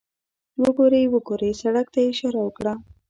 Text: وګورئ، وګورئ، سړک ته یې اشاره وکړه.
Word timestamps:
وګورئ، 0.61 1.03
وګورئ، 1.13 1.51
سړک 1.61 1.87
ته 1.93 1.99
یې 2.03 2.09
اشاره 2.11 2.41
وکړه. 2.43 2.73